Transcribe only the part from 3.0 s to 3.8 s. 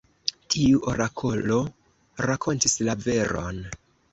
veron.